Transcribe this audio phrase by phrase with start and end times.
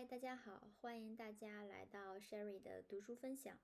[0.00, 3.58] 嗨，大家好，欢迎大家来到 Sherry 的读书分享。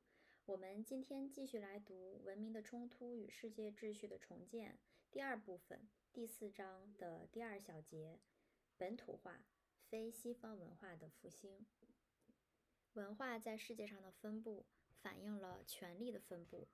[0.44, 4.72] 我们今天继续来读《文明的冲突与世界秩序的重建》
[5.10, 8.20] 第二部分第四章的第二小节：
[8.76, 9.46] 本土化、
[9.88, 11.64] 非西方文化的复兴。
[12.92, 14.66] 文化在世界上的分布
[15.00, 16.68] 反映了权力的分布。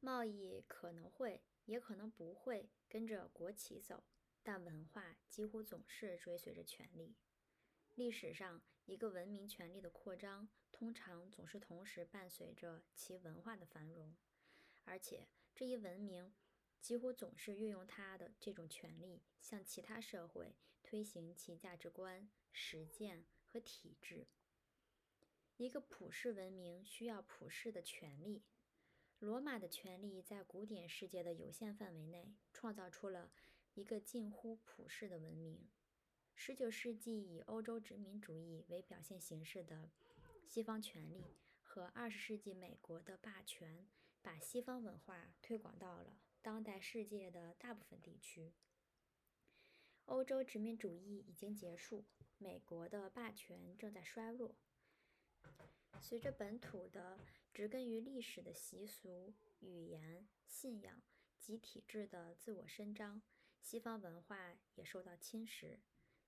[0.00, 4.04] 贸易可能会，也可能不会跟着国旗走，
[4.42, 7.14] 但文化几乎总是追随着权力。
[7.96, 14.16] 历史上，一个文明权力的扩张，通常总是同时伴随着其文化的繁荣，
[14.84, 16.34] 而且这一文明
[16.80, 24.26] 几乎总是运用它的这种权力，向其他社会推行其价值观、实践和体制。
[25.56, 28.42] 一个普世文明需要普世的权利。
[29.20, 33.30] 罗马的权力在古典世界的有限范围内，创造出了
[33.74, 35.70] 一个近乎普世的文明。
[36.36, 39.90] 十九世纪以欧洲殖民主义为表现形式的
[40.46, 43.86] 西方权力和二十世纪美国的霸权，
[44.20, 48.52] 把西方文化推广到了当代世界的大部分地区。
[50.04, 52.04] 欧洲殖民主义已经结束，
[52.36, 54.54] 美国的霸权正在衰弱。
[56.02, 57.18] 随着本土的
[57.54, 61.00] 植根于历史的习俗、语言、信仰
[61.38, 63.22] 及体制的自我伸张，
[63.62, 65.78] 西方文化也受到侵蚀。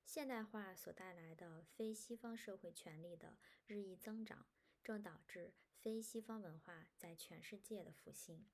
[0.06, 4.46] 现代化所带来的非西方社会权力的日益增长，
[4.82, 8.46] 正导致非西方文化在全世界的复兴。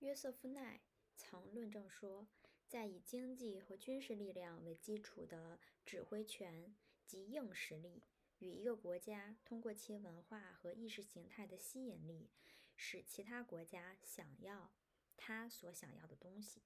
[0.00, 0.82] 约瑟夫·奈
[1.16, 2.28] 曾论证说，
[2.68, 8.04] 在以经济和军事力量为基础的指挥权及硬实力，
[8.38, 12.28] 与一个国家通过其文化和意识形态的吸引力，
[12.76, 14.70] 使其他国家想要
[15.16, 16.62] 他所想要的东西。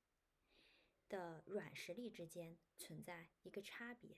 [1.10, 4.16] 的软实力之间存在一个差别，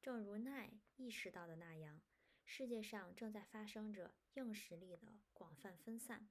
[0.00, 2.00] 正如奈意识到的那样，
[2.46, 6.28] 世界上正在发生着硬实力的广泛分散。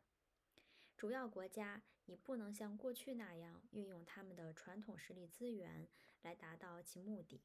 [0.97, 5.87] 主要国家已不能像过去那样运用他们的传统实力资源
[6.23, 7.43] 来达到其目的。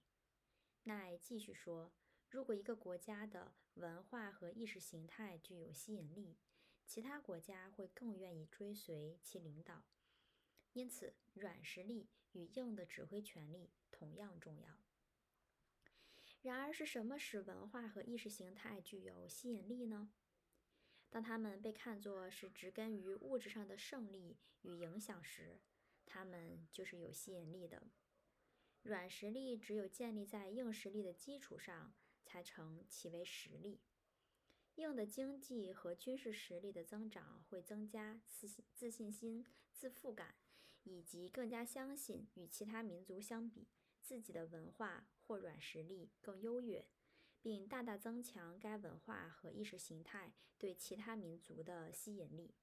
[0.84, 1.92] 奈继续说，
[2.30, 6.38] 如果一个国家的文化和意识形态具有吸引力，
[6.86, 9.84] 其他国家会更愿意追随其领导。
[10.72, 14.78] 因此，软实力与硬的指挥权力同样重要。
[16.42, 20.10] 然而，是什么使文化和意识形态具有吸引力呢？
[21.10, 25.58] 当他们被看作是植根于物质上的胜利与影响时，
[26.06, 27.82] 他们就是有吸引力的。
[28.82, 31.92] 软实力只有建立在硬实力的基础上，
[32.24, 33.80] 才成其为实力。
[34.76, 40.36] 硬的经济和军事实力的增长会增加自信、自信心、自负感，
[40.88, 43.68] 以及更加相信与其他民族相比，
[44.00, 46.88] 自己的文化或软实力更优越，
[47.42, 52.54] 并大大增强该文化和意识形态对其他民族的吸引力。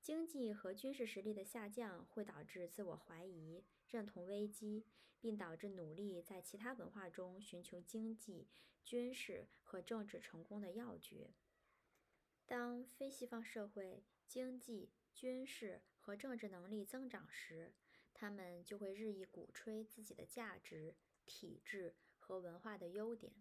[0.00, 4.84] 经济和军事实力的下降会导致自我怀疑、认同危机，
[5.20, 8.48] 并导致努力在其他文化中寻求经济、
[8.82, 11.30] 军事和政治成功的要诀。
[12.44, 17.72] 当非西方社会经济、军事和政治能力增长时，
[18.12, 23.32] 他们就会日益鼓吹自己的价值、体制和文化的优点。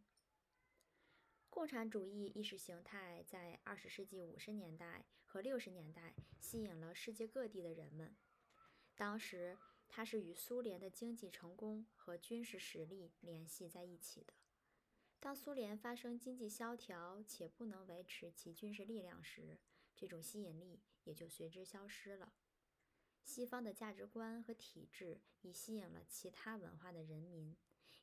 [1.49, 8.15] 共产主义意识形态在二十世纪五十年代和六十年代吸引了世界各地的人们。
[8.95, 9.57] 当时，
[9.89, 14.33] 它是与苏联的经济成功和军事实力联系在一起的。
[15.19, 19.59] 当苏联发生经济萧条且不能维持其军事力量时，
[19.95, 22.33] 这种吸引力也就随之消失了。
[23.23, 27.55] 西方的价值观和体制已吸引了其他文化的人民。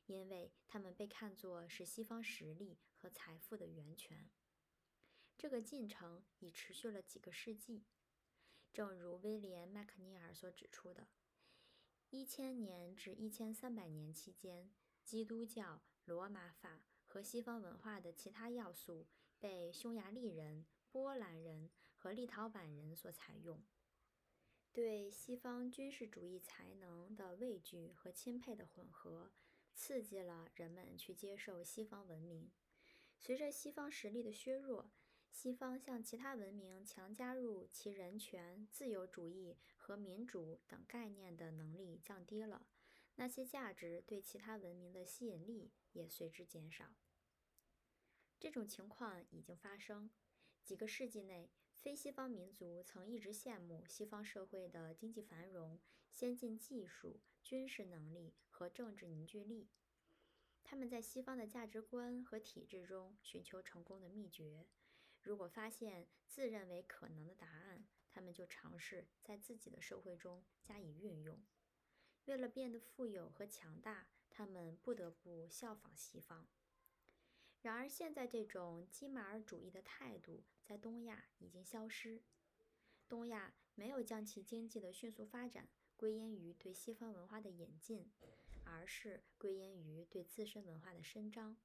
[0.05, 4.31] 因为他们被看作是西方实力和财富的源泉，
[5.37, 7.85] 这个进程已持续了几个世纪。
[8.73, 11.09] 正如威廉·麦克尼尔所指出的，
[12.09, 14.71] 一千年至一千三百年期间，
[15.03, 19.05] 基督教、罗马法和西方文化的其他要素
[19.37, 23.63] 被匈牙利人、波兰人和立陶宛人所采用。
[24.71, 29.31] 对西方军事主义才能的畏惧和钦佩的混合。
[29.73, 32.51] 刺激了人们去接受西方文明。
[33.17, 34.91] 随着西方实力的削弱，
[35.31, 42.67] 西方向其他文明强加入其人权、自由主义和民主等概念的能力降低了，
[43.15, 46.95] 那些价值对其他文明的吸引力也随之减少。
[48.37, 50.09] 这种情况已经发生。
[50.61, 51.49] 几个世纪内，
[51.81, 55.79] 非西方民族曾一直羡慕西方社会的经济繁荣、
[56.11, 59.69] 先进技术、军事能力和政治凝聚力。
[60.61, 64.67] 他们在西方的价值观和体制中寻求成功的秘诀。
[65.21, 71.41] 如果发现自认为可能的答案，他们就尝试在自己的社会中加以运用。
[72.25, 76.45] 为了变得富有和强大，他们不得不效仿西方。
[77.61, 82.21] 然而，现在这种基马尔主义的态度在东亚已经消失。
[83.07, 85.67] 东亚没有将其经济的迅速发展
[85.97, 88.11] 归因于对西方文化的引进，
[88.65, 91.57] 而是归因于对自身文化的伸张。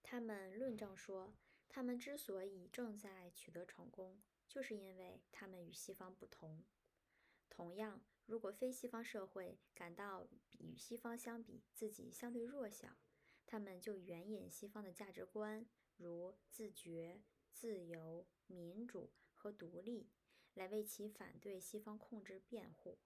[0.00, 1.34] 他们论证说，
[1.68, 6.62] 他们之所以正在取得成功，就是因为他们与西方不同。
[7.50, 10.28] 同样，如果非西方社会感到
[10.60, 12.96] 与西方相比自己相对弱小，
[13.44, 17.20] 他们就援引西方的价值观，如自觉、
[17.52, 20.10] 自由、民主和独立，
[20.54, 22.98] 来为其反对西方控制辩护。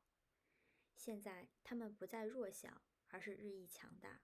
[0.95, 4.23] 现在，他们不再弱小，而是日益强大。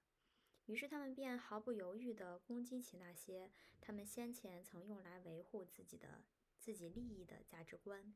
[0.66, 6.24] 于是，他们便毫不犹豫地攻击起那些他们先前曾用来维护自己的
[6.58, 8.14] 自己利益的价值观。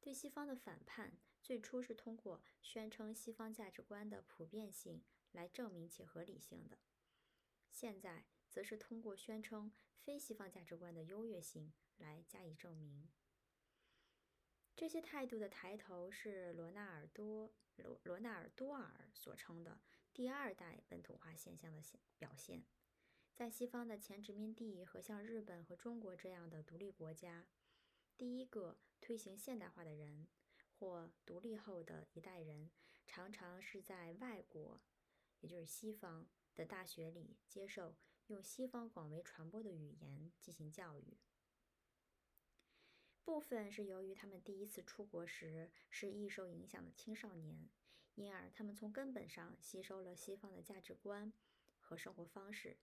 [0.00, 5.02] 对西方的反叛，最初是通过宣称西方价值观的普遍性
[5.32, 6.78] 来证明其合理性的。
[7.68, 8.24] 现在
[8.56, 9.70] 则是通过宣称
[10.00, 13.06] 非西方价值观的优越性来加以证明。
[14.74, 19.78] 这些态度的抬头是罗纳尔多罗罗纳尔多尔所称的
[20.14, 22.64] 第二代本土化现象的现表现。
[23.34, 27.46] 在西方的前殖民地和像日本和中国这样的独立国家，
[28.16, 30.28] 第一个推行现代化的人
[30.78, 32.70] 或独立后的一代人，
[33.04, 34.80] 常常是在外国，
[35.40, 36.26] 也就是西方。
[36.56, 37.94] 的大学里接受
[38.28, 41.16] 用西方广为传播的语言进行教育，
[43.22, 47.68] 部分是由于他们第一次出国时是易受影响的青少年，
[48.16, 51.32] 因而他们从根本上吸收了西方的价值观
[51.78, 52.78] 和生活方式。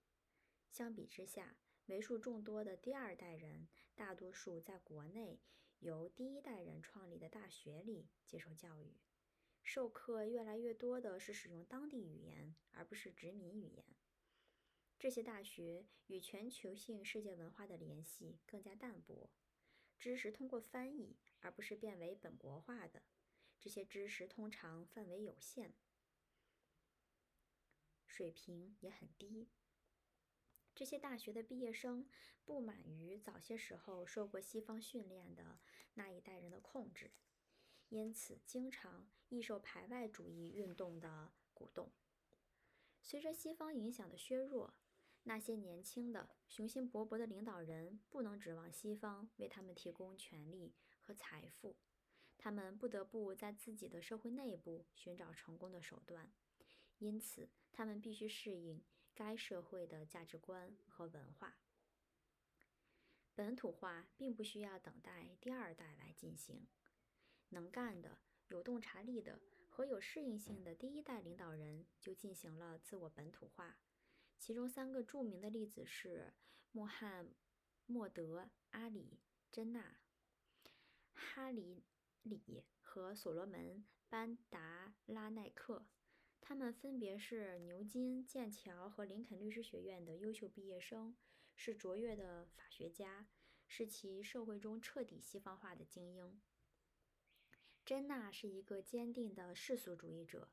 [0.70, 1.58] 相比之下，
[1.88, 5.42] 为数众多的第二代人，大多数在国内
[5.80, 8.96] 由第一代人创立的大学里接受教育。
[9.62, 13.86] 授课越来越多的是使用当地语言，而不是殖民语言。
[15.04, 19.30] 这些大学与全球性世界文化的联系更加淡薄，
[20.00, 23.04] 知识通过翻译，而不是变为本国化的。
[23.60, 25.74] 这些知识通常范围有限，
[28.08, 29.50] 水平也很低。
[30.74, 32.08] 这些大学的毕业生
[32.46, 35.60] 不满于早些时候受过西方训练的
[35.96, 37.12] 那一代人的控制。
[37.90, 41.92] 因此，经常易受排外主义运动的鼓动。
[43.02, 44.74] 随着西方影响的削弱，
[45.24, 51.78] 那些年轻的、雄心勃勃的领导人不能指望西方为他们提供权力和财富，
[52.38, 56.32] 他们不得不在自己的社会内部寻找成功的手段。
[57.00, 58.84] 因此，他们必须适应
[59.14, 61.58] 该社会的价值观和文化。
[63.34, 66.68] 本土化并不需要等待第二代来进行。
[67.50, 69.40] 能干的、有洞察力的
[69.70, 73.78] 和有适应性的第一代领导人就进行了自我本土化。
[74.46, 76.34] 其中三个著名的例子是
[76.74, 77.34] 穆罕
[77.86, 78.42] 默德·
[78.72, 79.22] 阿里·
[79.56, 80.02] 珍娜、
[81.14, 81.86] 哈里
[82.24, 83.78] 里和所罗门·
[84.10, 85.88] 班达拉奈克。
[86.42, 91.16] 他们分别是牛津、剑桥和林肯律师学院的优秀毕业生，
[91.56, 93.30] 是卓越的法学家，
[93.66, 96.42] 是其社会中彻底西方化的精英。
[97.86, 100.52] 珍娜是一个坚定的世俗主义者。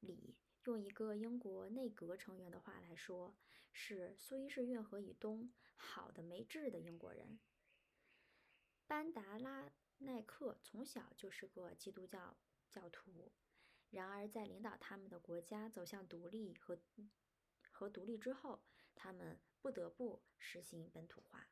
[0.00, 3.34] 李用一个英国内阁成员的话来说，
[3.72, 7.40] 是苏伊士运河以东好的没治的英国人。
[8.86, 12.36] 班达拉奈克从小就是个基督教
[12.70, 13.32] 教徒，
[13.90, 16.78] 然而在领导他们的国家走向独立和
[17.70, 18.62] 和独立之后，
[18.94, 21.48] 他们不得不实行本土化。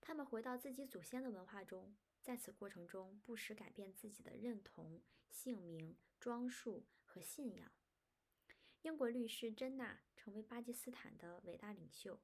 [0.00, 1.96] 他们回到自己祖先的文化中。
[2.20, 7.72] 在此过程中，不时改变自己的认同、姓名、装束和信仰。
[8.82, 12.20] 英国律师珍娜成为巴基斯坦的伟大领袖，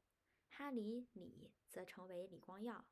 [0.49, 2.87] 哈里里则成为李光耀。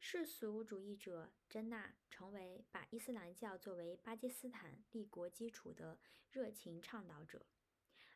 [0.00, 7.46] 世俗主义者珍娜成为把伊斯兰教作为巴基斯坦立国基础的热情倡导者。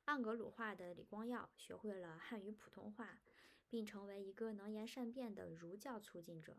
[0.06, 3.20] 盎格鲁化的李光耀学会了汉语普通话，
[3.68, 6.58] 并成为一个能言善辩的儒教促进者。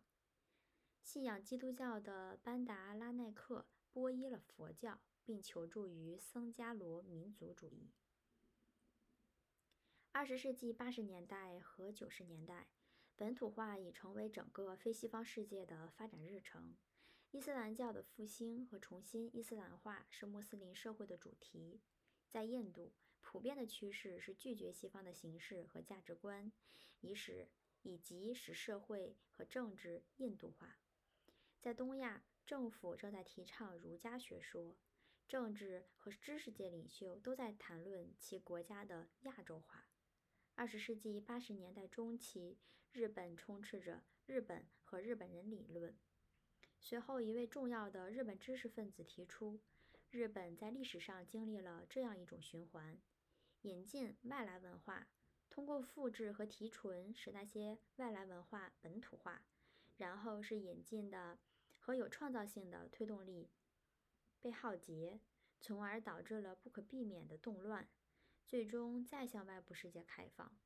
[1.02, 7.92] 信仰基督教的班达拉奈克皈依了佛教，并求助于僧伽罗民族主义。
[10.14, 12.70] 二十世纪八十年代和九十年代，
[13.18, 16.78] 本土化已成为整个非西方世界的发展日程。
[17.32, 21.82] 伊斯兰教的复兴和重新伊斯兰化是穆斯林社会的主题。
[22.30, 26.54] 在印度，普遍的趋势是拒绝西方的形式和价值观，
[27.02, 27.50] 以使
[27.82, 30.78] 以及使社会和政治印度化。
[31.60, 34.78] 在东亚，政府正在提倡儒家学说，
[35.28, 39.90] 政治和知识界领袖都在谈论其国家的亚洲化。
[40.56, 42.58] 二十世纪八十年代中期，
[42.94, 45.94] 日本充斥着“日本和日本人”理论。
[46.80, 49.60] 随后，一位重要的日本知识分子提出，
[50.12, 52.98] 日本在历史上经历了这样一种循环：
[53.64, 55.10] 引进外来文化，
[55.50, 59.44] 通过复制和提纯使那些外来文化本土化，
[59.98, 61.38] 然后是引进的。
[61.80, 63.50] 和有创造性的推动力
[64.42, 65.20] 被浩劫，
[65.60, 67.90] 从而导致了不可避免的动乱，
[68.46, 70.58] 最终再向外部世界开放。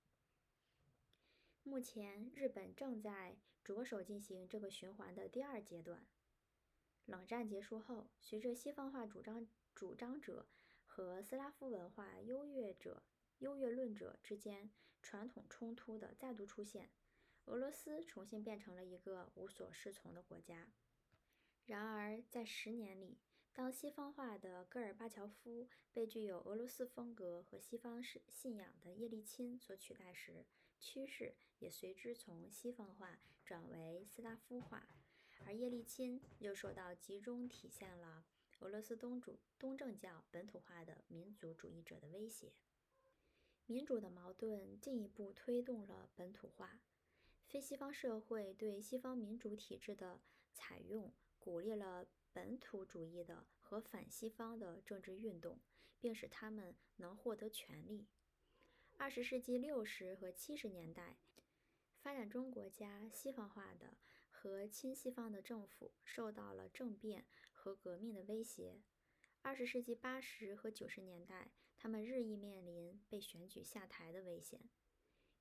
[1.63, 6.05] 目前，日本正在着手进行这个循环的第二阶段。
[7.05, 10.47] 冷战结束后，随着西方化主张主张者
[10.85, 13.03] 和斯拉夫文化优越者
[13.39, 16.91] 优越论者之间传统冲突的再度出现，
[17.45, 20.71] 俄罗斯重新变成了一个无所适从的国家。
[21.65, 23.19] 然而，在十年里，
[23.53, 30.46] 当西方化的戈尔巴乔夫被具有俄罗斯风格和西方式信仰的叶利钦所取代时，
[30.79, 34.88] 趋势也随之从西方化转为斯拉夫化，
[35.46, 38.25] 而叶利钦又受到集中体现了
[38.60, 42.53] 俄罗斯东主东正教本土化的民族主义者的威胁。
[43.65, 46.79] 民主的矛盾进一步推动了本土化，
[47.48, 50.22] 非西方社会对西方民主体制的
[50.53, 51.13] 采用。
[51.39, 55.59] 鼓励了本土主义的和反西方的政治运动，
[56.00, 58.07] 并使他们能获得权利。
[58.97, 61.17] 二十世纪六十和七十年代，
[62.00, 63.97] 发展中国家西方化的
[64.29, 68.81] 和亲西方的政府受到了政变和革命的威胁。
[69.41, 74.69] 二十世纪八十和九十年代，他们日益面临被选举下台的危险。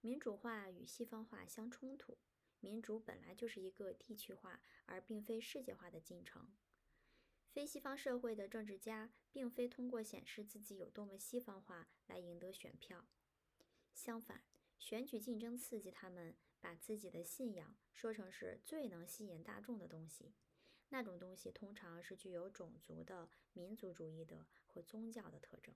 [0.01, 2.19] 民主化与西方化相冲突。
[2.63, 6.53] 民主本来就是一个地区化而并非世界化的进程。
[7.53, 13.07] 非西方社会的政治家并非通过显示自己有多么西方化来赢得选票，
[13.93, 14.45] 相反，
[14.79, 20.33] 选举竞争刺激他们把自己的信仰说成是最能吸引大众的东西。
[20.89, 25.75] 那种东西通常是具有种族的、民族主义的和宗教的特征。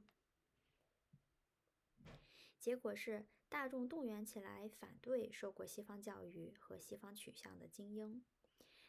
[2.59, 3.27] 结果是。
[3.47, 8.25] 大众动员起来反对受过西方教育和西方取向的精英。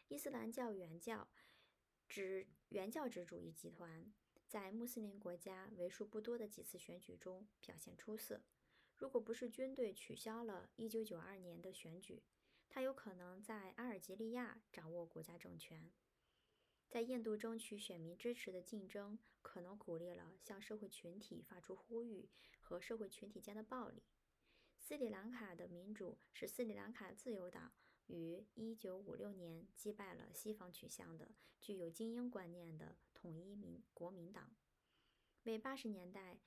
[0.08, 1.28] 伊斯兰教原教
[2.08, 4.12] 指原教旨主义集团
[4.46, 8.42] 在穆斯林国家为数不多的几次选举中表现出色。
[8.96, 12.22] 如果不是军队取消了1992年的选举，
[12.68, 15.90] 他有可能在阿尔及利亚掌握国家政权。
[16.88, 24.04] 在印度争取选民支持的竞争，可能鼓励了向社会群体发出呼吁和社会群体间的暴力。
[24.78, 27.72] 斯里兰卡的民主是斯里兰卡自由党
[28.06, 34.54] 于1956年击败了西方取向的、具有精英观念的统一民国民党，
[35.44, 36.38] 为80年代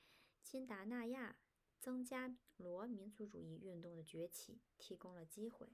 [0.41, 1.39] 钦达纳亚
[1.79, 5.69] 增加罗民族主义运动的崛起提供了机会。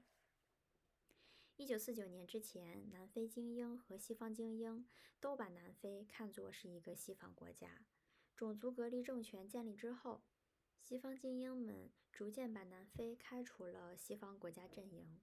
[1.56, 4.88] 1949年之前，南非精英和西方精英
[5.20, 7.86] 都把南非看作是一个西方国家。
[8.36, 10.22] 种族隔离政权建立之后，
[10.80, 11.90] 西方精英们。
[12.12, 15.20] 逐渐把南非开除了西方国家阵营，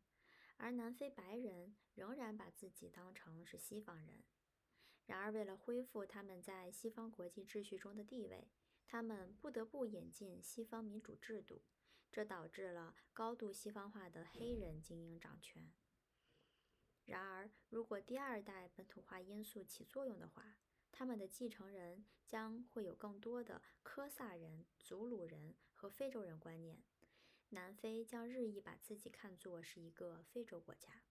[0.58, 4.24] 而南非白人仍然把自己当成是西方人。
[5.06, 8.50] 然而，为了恢复他们在西方国际秩序中的地位，
[8.86, 11.62] 他们不得不引进西方民主制度，
[12.12, 15.72] 这导致了高度西方化的黑人精英掌权。
[17.06, 20.58] 然而，如果第二代本土化因素起作用的话，
[20.92, 25.56] 他们的继承人将会有更多的科萨人、祖鲁人。
[25.76, 26.82] 和非洲人观念，
[27.54, 31.04] 南非将日益把自己看作是一个非洲国家。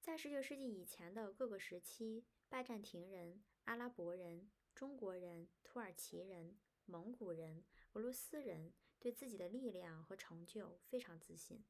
[0.00, 11.64] 在19世纪以前的各个时期，拜占庭人、阿拉伯人、中国人、土耳其人、蒙古人、俄罗斯人对自己的力量和成就非常自信。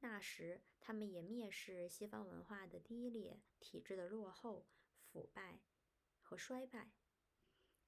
[0.00, 4.66] 那时，他们也蔑视西方文化的低劣、体制的落后、
[5.00, 5.60] 腐败
[6.20, 6.92] 和衰败。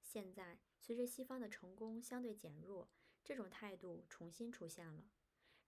[0.02, 0.60] 现在。
[0.86, 2.90] 随着西方的成功相对减弱，
[3.24, 5.10] 这种态度重新出现了。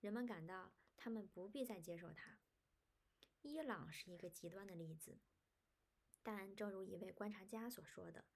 [0.01, 2.39] 人们感到他们不必再接受它。
[3.41, 5.19] 伊朗是一个极端的例子，
[6.23, 8.27] 但正如一位观察家所说的，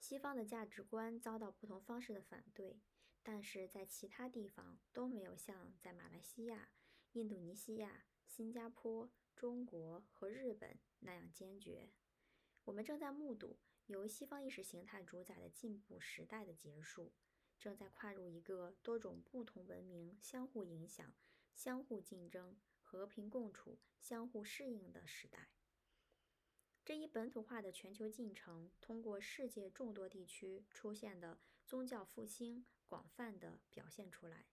[0.00, 2.80] 西方的价值观遭到不同方式的反对，
[3.22, 6.70] 但是在其他地方都没有像在马来西亚、
[7.12, 11.92] 印度尼西亚、新加坡、中国和日本那样坚决。
[12.64, 13.58] 我们正在目睹。
[13.86, 17.12] 由西方意识形态主宰的进步时代的结束，
[17.64, 21.14] 正在跨入一个多种不同文明相互影响、
[21.54, 25.48] 相互竞争、和平共处、相互适应的时代。
[26.84, 34.44] 这一本土化的全球进程，通过世界众多地区出现的宗教复兴，广泛地表现出来。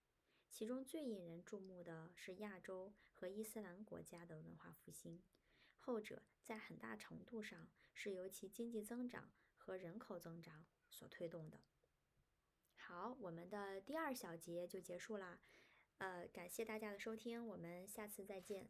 [0.48, 5.22] 其中最引人注目的是亚洲和伊斯兰国家的文化复兴，
[5.76, 11.60] 后者在很大程度上是由其经济增长和人口增长所推动的。
[12.84, 15.38] 好，我们的第二小节就结束啦，
[15.98, 18.68] 呃，感谢大家的收听，我们下次再见。